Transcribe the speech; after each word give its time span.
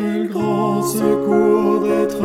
Quel 0.00 0.28
grand 0.28 0.80
secours 0.80 1.80
d'être 1.80 2.22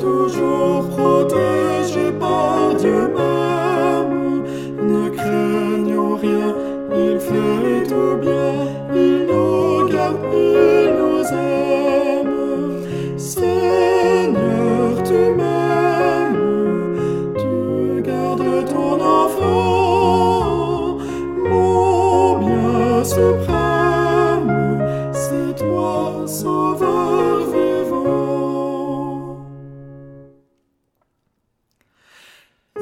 toujours 0.00 0.88
protégé 0.88 2.12
par 2.18 2.74
Dieu 2.76 3.08
même. 3.08 4.42
Ne 4.82 5.10
craignons 5.10 6.16
rien, 6.16 6.56
il 6.90 7.20
fait 7.20 7.86
tout 7.86 8.16
bien, 8.22 8.79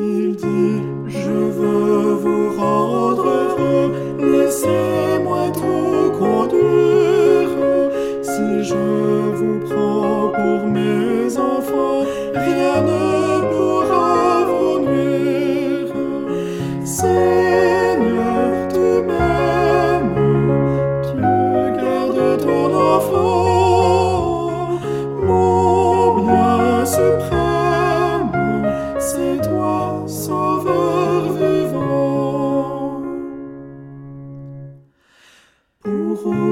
Il 0.01 0.37
dit, 0.37 0.81
je 1.09 1.29
veux 1.29 2.15
vous 2.15 2.57
rendre 2.57 3.27
heureux, 3.27 3.93
laissez-moi 4.21 5.51
tout 5.53 6.17
conduire. 6.17 7.49
Si 8.23 8.63
je 8.63 8.77
vous 9.35 9.59
prends 9.67 10.29
pour 10.29 10.69
mes 10.69 11.37
enfants, 11.37 12.05
rien 12.33 12.81
ne 12.83 13.08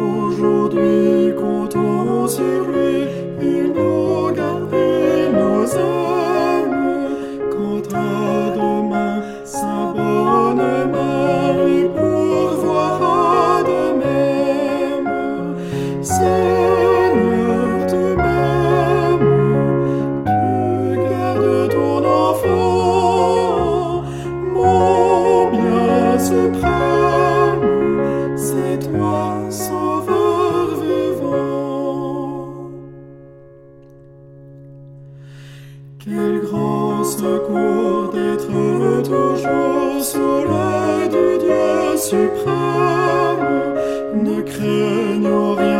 aujourd'hui, 0.06 1.34
comptons 1.36 2.28
sur 2.28 2.64
lui, 2.68 3.65
grand 37.06 37.18
secours 37.18 38.10
d'être 38.12 38.48
toujours 39.04 40.02
sous 40.02 40.44
l'œil 40.48 41.08
du 41.08 41.38
Dieu 41.44 41.96
suprême. 41.96 43.44
Ne 44.22 44.40
craignons 44.42 45.54
rien, 45.54 45.75